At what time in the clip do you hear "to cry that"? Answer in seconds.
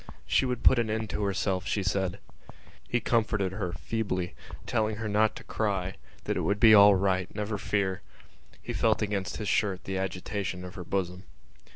5.35-6.35